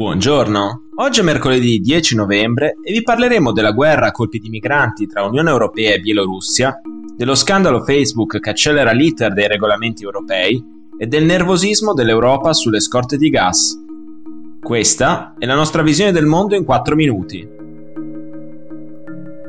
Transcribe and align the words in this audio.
Buongiorno, 0.00 0.84
oggi 0.94 1.20
è 1.20 1.22
mercoledì 1.22 1.78
10 1.78 2.16
novembre 2.16 2.78
e 2.82 2.90
vi 2.90 3.02
parleremo 3.02 3.52
della 3.52 3.72
guerra 3.72 4.06
a 4.06 4.12
colpi 4.12 4.38
di 4.38 4.48
migranti 4.48 5.06
tra 5.06 5.26
Unione 5.26 5.50
Europea 5.50 5.92
e 5.92 6.00
Bielorussia, 6.00 6.80
dello 7.14 7.34
scandalo 7.34 7.84
Facebook 7.84 8.40
che 8.40 8.48
accelera 8.48 8.92
l'iter 8.92 9.34
dei 9.34 9.46
regolamenti 9.46 10.02
europei 10.02 10.58
e 10.96 11.06
del 11.06 11.26
nervosismo 11.26 11.92
dell'Europa 11.92 12.54
sulle 12.54 12.80
scorte 12.80 13.18
di 13.18 13.28
gas. 13.28 13.78
Questa 14.62 15.34
è 15.38 15.44
la 15.44 15.54
nostra 15.54 15.82
visione 15.82 16.12
del 16.12 16.24
mondo 16.24 16.54
in 16.54 16.64
4 16.64 16.94
minuti. 16.94 17.46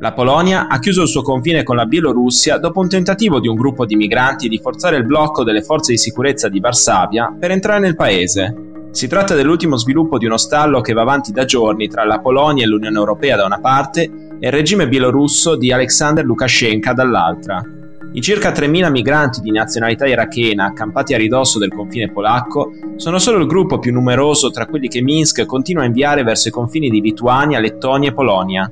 La 0.00 0.12
Polonia 0.12 0.66
ha 0.66 0.80
chiuso 0.80 1.02
il 1.02 1.08
suo 1.08 1.22
confine 1.22 1.62
con 1.62 1.76
la 1.76 1.86
Bielorussia 1.86 2.58
dopo 2.58 2.80
un 2.80 2.88
tentativo 2.88 3.38
di 3.38 3.46
un 3.46 3.54
gruppo 3.54 3.86
di 3.86 3.94
migranti 3.94 4.48
di 4.48 4.58
forzare 4.58 4.96
il 4.96 5.06
blocco 5.06 5.44
delle 5.44 5.62
forze 5.62 5.92
di 5.92 5.98
sicurezza 5.98 6.48
di 6.48 6.58
Varsavia 6.58 7.32
per 7.38 7.52
entrare 7.52 7.78
nel 7.78 7.94
paese. 7.94 8.70
Si 8.92 9.08
tratta 9.08 9.34
dell'ultimo 9.34 9.76
sviluppo 9.76 10.18
di 10.18 10.26
uno 10.26 10.36
stallo 10.36 10.82
che 10.82 10.92
va 10.92 11.00
avanti 11.00 11.32
da 11.32 11.46
giorni 11.46 11.88
tra 11.88 12.04
la 12.04 12.20
Polonia 12.20 12.64
e 12.64 12.66
l'Unione 12.66 12.98
Europea 12.98 13.36
da 13.36 13.46
una 13.46 13.58
parte 13.58 14.02
e 14.02 14.46
il 14.46 14.52
regime 14.52 14.86
bielorusso 14.86 15.56
di 15.56 15.72
Alexander 15.72 16.22
Lukashenko 16.22 16.92
dall'altra. 16.92 17.64
I 18.12 18.20
circa 18.20 18.52
3.000 18.52 18.90
migranti 18.90 19.40
di 19.40 19.50
nazionalità 19.50 20.06
irachena 20.06 20.66
accampati 20.66 21.14
a 21.14 21.16
ridosso 21.16 21.58
del 21.58 21.72
confine 21.72 22.12
polacco 22.12 22.70
sono 22.96 23.18
solo 23.18 23.38
il 23.38 23.46
gruppo 23.46 23.78
più 23.78 23.92
numeroso 23.92 24.50
tra 24.50 24.66
quelli 24.66 24.88
che 24.88 25.00
Minsk 25.00 25.46
continua 25.46 25.84
a 25.84 25.86
inviare 25.86 26.22
verso 26.22 26.48
i 26.48 26.52
confini 26.52 26.90
di 26.90 27.00
Lituania, 27.00 27.60
Lettonia 27.60 28.10
e 28.10 28.14
Polonia 28.14 28.70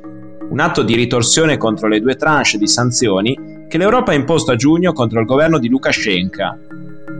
un 0.51 0.59
atto 0.59 0.83
di 0.83 0.97
ritorsione 0.97 1.57
contro 1.57 1.89
le 1.89 2.01
due 2.01 2.16
tranche 2.16 2.59
di 2.59 2.66
sanzioni 2.66 3.66
che 3.69 3.79
l'Europa 3.79 4.11
ha 4.11 4.16
imposto 4.16 4.51
a 4.51 4.57
giugno 4.57 4.93
contro 4.93 5.21
il 5.21 5.27
governo 5.27 5.59
di 5.59 5.69
Lukashenko. 5.69 6.59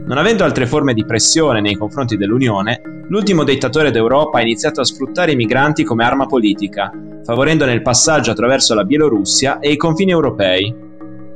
Non 0.05 0.17
avendo 0.17 0.43
altre 0.43 0.67
forme 0.67 0.93
di 0.93 1.05
pressione 1.05 1.61
nei 1.61 1.75
confronti 1.75 2.17
dell'Unione, 2.17 2.81
l'ultimo 3.11 3.43
dittatore 3.43 3.91
d'Europa 3.91 4.37
ha 4.37 4.41
iniziato 4.41 4.79
a 4.79 4.85
sfruttare 4.85 5.33
i 5.33 5.35
migranti 5.35 5.83
come 5.83 6.05
arma 6.05 6.27
politica, 6.27 6.89
favorendone 7.25 7.73
il 7.73 7.81
passaggio 7.81 8.31
attraverso 8.31 8.73
la 8.73 8.85
Bielorussia 8.85 9.59
e 9.59 9.69
i 9.69 9.75
confini 9.75 10.11
europei. 10.11 10.73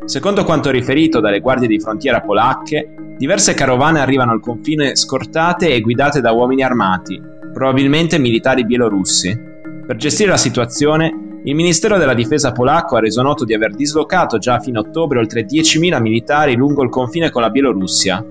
Secondo 0.05 0.45
quanto 0.45 0.71
riferito 0.71 1.19
dalle 1.19 1.41
guardie 1.41 1.67
di 1.67 1.81
frontiera 1.81 2.21
polacche, 2.21 2.93
diverse 3.17 3.53
carovane 3.53 3.99
arrivano 3.99 4.31
al 4.31 4.39
confine 4.39 4.95
scortate 4.95 5.73
e 5.73 5.81
guidate 5.81 6.21
da 6.21 6.31
uomini 6.31 6.63
armati, 6.63 7.21
probabilmente 7.51 8.19
militari 8.19 8.65
bielorussi. 8.65 9.37
Per 9.85 9.97
gestire 9.97 10.29
la 10.29 10.37
situazione, 10.37 11.41
il 11.43 11.55
Ministero 11.55 11.97
della 11.97 12.13
Difesa 12.13 12.53
polacco 12.53 12.95
ha 12.95 13.01
reso 13.01 13.21
noto 13.21 13.43
di 13.43 13.53
aver 13.53 13.75
dislocato 13.75 14.37
già 14.37 14.55
a 14.55 14.59
fine 14.61 14.79
ottobre 14.79 15.19
oltre 15.19 15.45
10.000 15.45 16.01
militari 16.01 16.55
lungo 16.55 16.83
il 16.83 16.89
confine 16.89 17.29
con 17.29 17.41
la 17.41 17.49
Bielorussia. 17.49 18.25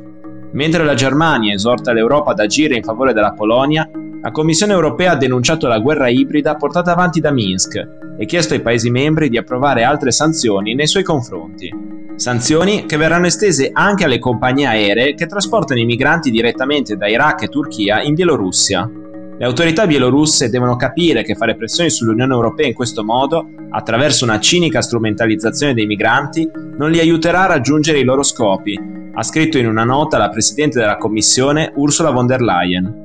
Mentre 0.54 0.84
la 0.84 0.94
Germania 0.94 1.52
esorta 1.52 1.92
l'Europa 1.92 2.30
ad 2.30 2.38
agire 2.38 2.76
in 2.76 2.84
favore 2.84 3.12
della 3.12 3.32
Polonia, 3.32 3.90
la 4.22 4.30
Commissione 4.30 4.72
europea 4.72 5.12
ha 5.12 5.16
denunciato 5.16 5.66
la 5.66 5.80
guerra 5.80 6.08
ibrida 6.08 6.54
portata 6.54 6.92
avanti 6.92 7.20
da 7.20 7.32
Minsk 7.32 7.88
e 8.16 8.24
chiesto 8.24 8.54
ai 8.54 8.62
Paesi 8.62 8.88
membri 8.88 9.28
di 9.28 9.36
approvare 9.36 9.82
altre 9.82 10.12
sanzioni 10.12 10.74
nei 10.74 10.86
suoi 10.86 11.02
confronti. 11.02 11.68
Sanzioni 12.14 12.86
che 12.86 12.96
verranno 12.96 13.26
estese 13.26 13.70
anche 13.72 14.04
alle 14.04 14.20
compagnie 14.20 14.66
aeree 14.66 15.14
che 15.14 15.26
trasportano 15.26 15.80
i 15.80 15.84
migranti 15.84 16.30
direttamente 16.30 16.96
da 16.96 17.08
Iraq 17.08 17.42
e 17.42 17.48
Turchia 17.48 18.00
in 18.00 18.14
Bielorussia. 18.14 18.88
Le 19.36 19.44
autorità 19.44 19.84
bielorusse 19.86 20.48
devono 20.48 20.76
capire 20.76 21.24
che 21.24 21.34
fare 21.34 21.56
pressioni 21.56 21.90
sull'Unione 21.90 22.32
Europea 22.32 22.68
in 22.68 22.72
questo 22.72 23.02
modo, 23.02 23.44
attraverso 23.70 24.24
una 24.24 24.38
cinica 24.38 24.80
strumentalizzazione 24.80 25.74
dei 25.74 25.86
migranti, 25.86 26.48
non 26.76 26.92
li 26.92 27.00
aiuterà 27.00 27.42
a 27.42 27.46
raggiungere 27.46 27.98
i 27.98 28.04
loro 28.04 28.22
scopi, 28.22 28.78
ha 29.12 29.22
scritto 29.24 29.58
in 29.58 29.66
una 29.66 29.82
nota 29.82 30.18
la 30.18 30.28
Presidente 30.28 30.78
della 30.78 30.98
Commissione 30.98 31.72
Ursula 31.74 32.10
von 32.10 32.26
der 32.26 32.42
Leyen. 32.42 33.02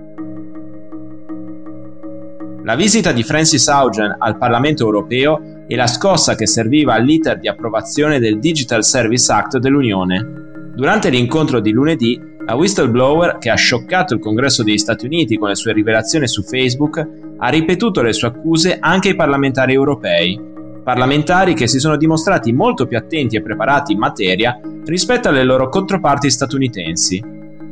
La 2.63 2.75
visita 2.75 3.11
di 3.11 3.23
Francis 3.23 3.67
Haugen 3.67 4.15
al 4.19 4.37
Parlamento 4.37 4.83
europeo 4.83 5.65
è 5.67 5.75
la 5.75 5.87
scossa 5.87 6.35
che 6.35 6.45
serviva 6.45 6.93
all'iter 6.93 7.39
di 7.39 7.47
approvazione 7.47 8.19
del 8.19 8.37
Digital 8.37 8.83
Service 8.83 9.31
Act 9.31 9.57
dell'Unione. 9.57 10.48
Durante 10.79 11.09
l'incontro 11.09 11.59
di 11.59 11.71
lunedì, 11.71 12.17
la 12.45 12.55
whistleblower, 12.55 13.37
che 13.37 13.49
ha 13.49 13.55
scioccato 13.55 14.13
il 14.13 14.21
Congresso 14.21 14.63
degli 14.63 14.77
Stati 14.77 15.07
Uniti 15.07 15.35
con 15.35 15.49
le 15.49 15.55
sue 15.55 15.73
rivelazioni 15.73 16.25
su 16.25 16.41
Facebook, 16.41 17.05
ha 17.37 17.49
ripetuto 17.49 18.01
le 18.01 18.13
sue 18.13 18.29
accuse 18.29 18.77
anche 18.79 19.09
ai 19.09 19.15
parlamentari 19.17 19.73
europei. 19.73 20.39
Parlamentari 20.81 21.53
che 21.53 21.67
si 21.67 21.79
sono 21.79 21.97
dimostrati 21.97 22.53
molto 22.53 22.87
più 22.87 22.95
attenti 22.95 23.35
e 23.35 23.41
preparati 23.41 23.91
in 23.91 23.99
materia 23.99 24.57
rispetto 24.85 25.27
alle 25.27 25.43
loro 25.43 25.67
controparti 25.67 26.29
statunitensi. 26.29 27.21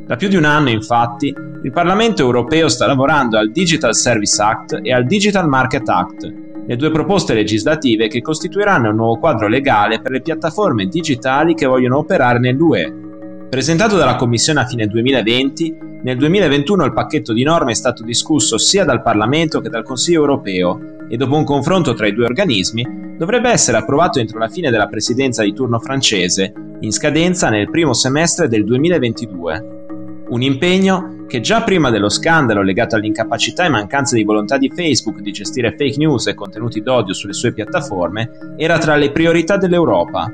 Da 0.05 0.17
più 0.17 0.27
di 0.27 0.35
un 0.35 0.43
anno, 0.43 0.69
infatti, 0.69 1.33
il 1.63 1.71
Parlamento 1.71 2.23
europeo 2.23 2.67
sta 2.67 2.87
lavorando 2.87 3.37
al 3.37 3.51
Digital 3.51 3.95
Service 3.95 4.41
Act 4.41 4.81
e 4.83 4.91
al 4.91 5.05
Digital 5.05 5.47
Market 5.47 5.87
Act, 5.87 6.46
le 6.67 6.75
due 6.75 6.91
proposte 6.91 7.33
legislative 7.33 8.07
che 8.07 8.21
costituiranno 8.21 8.89
un 8.89 8.95
nuovo 8.95 9.17
quadro 9.17 9.47
legale 9.47 10.01
per 10.01 10.11
le 10.11 10.21
piattaforme 10.21 10.85
digitali 10.85 11.53
che 11.53 11.65
vogliono 11.65 11.97
operare 11.97 12.39
nell'UE 12.39 13.05
Presentato 13.49 13.95
dalla 13.95 14.17
Commissione 14.17 14.59
a 14.59 14.65
fine 14.65 14.87
2020, 14.87 15.77
nel 16.03 16.17
2021 16.17 16.83
il 16.83 16.91
pacchetto 16.91 17.31
di 17.31 17.43
norme 17.43 17.71
è 17.71 17.75
stato 17.75 18.03
discusso 18.03 18.57
sia 18.57 18.83
dal 18.83 19.01
Parlamento 19.01 19.61
che 19.61 19.69
dal 19.69 19.85
Consiglio 19.85 20.19
europeo 20.19 21.05
e 21.07 21.15
dopo 21.15 21.37
un 21.37 21.45
confronto 21.45 21.93
tra 21.93 22.07
i 22.07 22.13
due 22.13 22.25
organismi 22.25 23.15
dovrebbe 23.17 23.49
essere 23.49 23.77
approvato 23.77 24.19
entro 24.19 24.37
la 24.37 24.49
fine 24.49 24.69
della 24.69 24.87
presidenza 24.87 25.43
di 25.43 25.53
turno 25.53 25.79
francese, 25.79 26.53
in 26.81 26.91
scadenza 26.91 27.49
nel 27.49 27.69
primo 27.69 27.93
semestre 27.93 28.49
del 28.49 28.65
2022. 28.65 30.25
Un 30.27 30.41
impegno 30.41 31.16
che 31.27 31.39
già 31.41 31.61
prima 31.61 31.89
dello 31.89 32.09
scandalo 32.09 32.61
legato 32.61 32.95
all'incapacità 32.95 33.65
e 33.65 33.69
mancanza 33.69 34.15
di 34.15 34.23
volontà 34.23 34.57
di 34.57 34.71
Facebook 34.73 35.19
di 35.19 35.31
gestire 35.31 35.75
fake 35.77 35.97
news 35.97 36.27
e 36.27 36.33
contenuti 36.33 36.81
d'odio 36.81 37.13
sulle 37.13 37.33
sue 37.33 37.53
piattaforme 37.53 38.55
era 38.57 38.77
tra 38.77 38.95
le 38.95 39.11
priorità 39.11 39.57
dell'Europa 39.57 40.31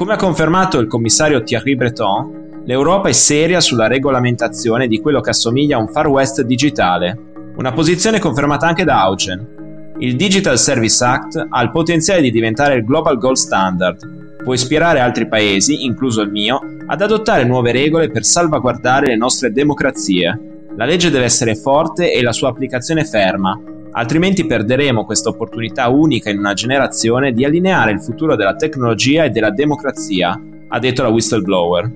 come 0.00 0.14
ha 0.14 0.16
confermato 0.16 0.78
il 0.78 0.86
commissario 0.86 1.42
Thierry 1.42 1.74
Breton, 1.74 2.62
l'Europa 2.64 3.10
è 3.10 3.12
seria 3.12 3.60
sulla 3.60 3.86
regolamentazione 3.86 4.86
di 4.86 4.98
quello 4.98 5.20
che 5.20 5.28
assomiglia 5.28 5.76
a 5.76 5.80
un 5.80 5.88
Far 5.88 6.08
West 6.08 6.40
digitale, 6.40 7.18
una 7.56 7.72
posizione 7.72 8.18
confermata 8.18 8.66
anche 8.66 8.84
da 8.84 9.02
Augen. 9.02 9.59
Il 10.02 10.16
Digital 10.16 10.58
Service 10.58 11.04
Act 11.04 11.46
ha 11.50 11.62
il 11.62 11.70
potenziale 11.70 12.22
di 12.22 12.30
diventare 12.30 12.74
il 12.74 12.86
Global 12.86 13.18
Gold 13.18 13.36
Standard. 13.36 14.42
Può 14.42 14.54
ispirare 14.54 14.98
altri 14.98 15.28
paesi, 15.28 15.84
incluso 15.84 16.22
il 16.22 16.30
mio, 16.30 16.58
ad 16.86 17.02
adottare 17.02 17.44
nuove 17.44 17.70
regole 17.70 18.10
per 18.10 18.24
salvaguardare 18.24 19.08
le 19.08 19.16
nostre 19.16 19.52
democrazie. 19.52 20.68
La 20.74 20.86
legge 20.86 21.10
deve 21.10 21.24
essere 21.24 21.54
forte 21.54 22.14
e 22.14 22.22
la 22.22 22.32
sua 22.32 22.48
applicazione 22.48 23.04
ferma, 23.04 23.60
altrimenti 23.90 24.46
perderemo 24.46 25.04
questa 25.04 25.28
opportunità 25.28 25.88
unica 25.88 26.30
in 26.30 26.38
una 26.38 26.54
generazione 26.54 27.34
di 27.34 27.44
allineare 27.44 27.92
il 27.92 28.00
futuro 28.00 28.36
della 28.36 28.56
tecnologia 28.56 29.24
e 29.24 29.30
della 29.30 29.50
democrazia, 29.50 30.34
ha 30.66 30.78
detto 30.78 31.02
la 31.02 31.10
whistleblower. 31.10 31.92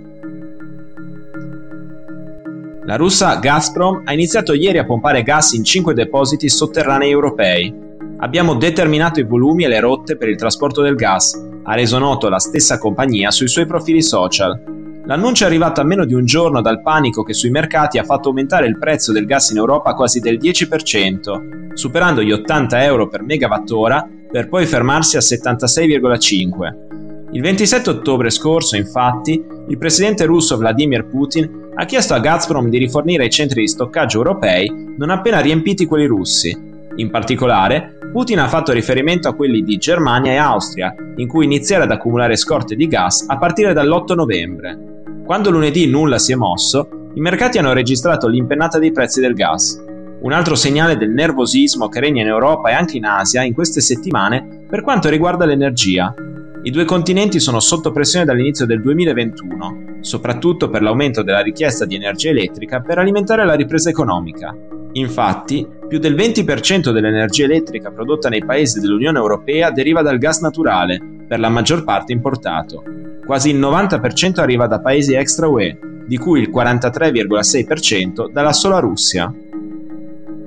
La 2.85 2.97
russa 2.97 3.37
Gazprom 3.37 4.03
ha 4.05 4.13
iniziato 4.13 4.53
ieri 4.53 4.77
a 4.77 4.85
pompare 4.85 5.23
gas 5.23 5.55
in 5.55 5.65
5 5.65 5.95
depositi 5.95 6.51
sotterranei 6.51 7.11
europei. 7.11 7.84
Abbiamo 8.25 8.55
determinato 8.55 9.21
i 9.21 9.25
volumi 9.25 9.65
e 9.65 9.69
le 9.69 9.81
rotte 9.81 10.17
per 10.17 10.31
il 10.31 10.37
trasporto 10.37 10.81
del 10.81 10.95
gas, 10.95 11.39
ha 11.63 11.75
reso 11.75 11.99
noto 11.99 12.31
la 12.31 12.39
stessa 12.39 12.79
compagnia 12.79 13.31
sui 13.31 13.49
suoi 13.49 13.67
profili 13.67 14.01
social. 14.01 15.03
L'annuncio 15.05 15.45
è 15.45 15.47
arrivato 15.47 15.83
a 15.83 15.85
meno 15.85 16.07
di 16.07 16.15
un 16.15 16.25
giorno 16.25 16.63
dal 16.63 16.81
panico 16.81 17.23
che 17.23 17.35
sui 17.35 17.51
mercati 17.51 17.99
ha 17.99 18.03
fatto 18.03 18.31
aumentare 18.31 18.67
il 18.67 18.79
prezzo 18.79 19.13
del 19.13 19.27
gas 19.27 19.51
in 19.51 19.59
Europa 19.59 19.93
quasi 19.93 20.21
del 20.21 20.39
10%, 20.39 21.75
superando 21.75 22.23
gli 22.23 22.33
80 22.33 22.85
euro 22.85 23.09
per 23.09 23.23
megawattora 23.23 24.09
per 24.33 24.49
poi 24.49 24.65
fermarsi 24.65 25.19
a 25.19 25.21
76,5. 25.21 27.29
Il 27.33 27.43
27 27.43 27.91
ottobre 27.91 28.31
scorso, 28.31 28.77
infatti, 28.77 29.45
il 29.69 29.77
presidente 29.77 30.25
russo 30.25 30.57
Vladimir 30.57 31.05
Putin 31.05 31.73
ha 31.75 31.85
chiesto 31.85 32.15
a 32.15 32.21
Gazprom 32.21 32.71
di 32.71 32.79
rifornire 32.79 33.27
i 33.27 33.31
centri 33.31 33.61
di 33.61 33.69
stoccaggio 33.69 34.17
europei 34.17 34.95
non 34.97 35.11
appena 35.11 35.41
riempiti 35.41 35.85
quelli 35.85 36.07
russi. 36.07 36.73
In 36.97 37.11
particolare, 37.11 37.99
Putin 38.13 38.39
ha 38.39 38.47
fatto 38.47 38.71
riferimento 38.71 39.29
a 39.29 39.35
quelli 39.35 39.63
di 39.63 39.79
Germania 39.79 40.33
e 40.33 40.37
Austria, 40.37 40.95
in 41.17 41.27
cui 41.27 41.45
iniziare 41.45 41.83
ad 41.83 41.91
accumulare 41.91 42.37
scorte 42.37 42.77
di 42.77 42.87
gas 42.87 43.25
a 43.27 43.37
partire 43.37 43.73
dall'8 43.73 44.15
novembre. 44.15 44.79
Quando 45.25 45.51
lunedì 45.51 45.89
nulla 45.89 46.19
si 46.19 46.31
è 46.31 46.37
mosso, 46.37 46.89
i 47.15 47.21
mercati 47.21 47.59
hanno 47.59 47.73
registrato 47.73 48.29
l'impennata 48.29 48.79
dei 48.79 48.93
prezzi 48.93 49.21
del 49.21 49.35
gas. 49.35 49.83
Un 50.21 50.33
altro 50.33 50.55
segnale 50.55 50.97
del 50.97 51.11
nervosismo 51.11 51.89
che 51.89 51.99
regna 51.99 52.23
in 52.23 52.29
Europa 52.29 52.71
e 52.71 52.75
anche 52.75 52.97
in 52.97 53.07
Asia 53.07 53.43
in 53.43 53.55
queste 53.55 53.81
settimane 53.81 54.65
per 54.69 54.83
quanto 54.83 55.09
riguarda 55.09 55.45
l'energia. 55.45 56.15
I 56.63 56.71
due 56.71 56.85
continenti 56.85 57.41
sono 57.41 57.59
sotto 57.59 57.91
pressione 57.91 58.25
dall'inizio 58.25 58.67
del 58.67 58.81
2021, 58.81 59.99
soprattutto 60.01 60.71
per 60.71 60.83
l'aumento 60.83 61.23
della 61.23 61.43
richiesta 61.43 61.85
di 61.85 61.97
energia 61.97 62.31
elettrica 62.31 62.81
per 62.81 62.99
alimentare 62.99 63.45
la 63.45 63.55
ripresa 63.55 63.91
economica. 63.91 64.55
Infatti, 64.97 65.67
più 65.89 65.99
del 65.99 66.15
20% 66.15 66.93
dell'energia 66.93 67.45
elettrica 67.45 67.91
prodotta 67.91 68.29
nei 68.29 68.45
paesi 68.45 68.81
dell'Unione 68.81 69.19
Europea 69.19 69.71
deriva 69.71 70.03
dal 70.03 70.19
gas 70.19 70.41
naturale, 70.41 71.01
per 71.27 71.41
la 71.41 71.49
maggior 71.49 71.83
parte 71.85 72.13
importato. 72.13 72.83
Quasi 73.25 73.51
il 73.51 73.59
90% 73.59 74.41
arriva 74.41 74.67
da 74.67 74.81
paesi 74.81 75.15
extra 75.15 75.49
UE, 75.49 75.79
di 76.07 76.17
cui 76.17 76.41
il 76.41 76.51
43,6% 76.51 78.31
dalla 78.31 78.53
sola 78.53 78.79
Russia. 78.79 79.33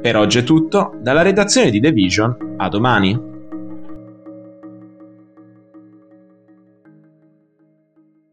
Per 0.02 0.16
oggi 0.16 0.38
è 0.40 0.44
tutto, 0.44 0.94
dalla 1.02 1.24
redazione 1.24 1.70
di 1.70 1.82
The 1.82 1.92
Vision, 1.92 2.56
a 2.58 2.70
domani. 2.70 3.27